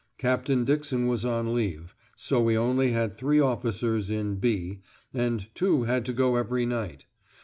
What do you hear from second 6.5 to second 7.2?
night.